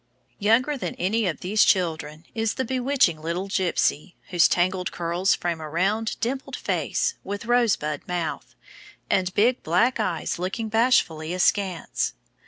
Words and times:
Younger 0.39 0.79
than 0.79 0.95
any 0.95 1.27
of 1.27 1.41
these 1.41 1.63
children 1.63 2.25
is 2.33 2.55
the 2.55 2.65
bewitching 2.65 3.21
little 3.21 3.47
gypsy, 3.47 4.15
whose 4.29 4.47
tangled 4.47 4.91
curls 4.91 5.35
frame 5.35 5.61
a 5.61 5.69
round, 5.69 6.19
dimpled 6.19 6.55
face, 6.55 7.13
with 7.23 7.45
rosebud 7.45 8.07
mouth, 8.07 8.55
and 9.11 9.31
big 9.35 9.61
black 9.61 9.99
eyes 9.99 10.39
looking 10.39 10.69
bashfully 10.69 11.35
askance. 11.35 12.15